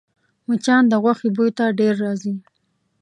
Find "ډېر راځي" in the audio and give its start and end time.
1.79-2.33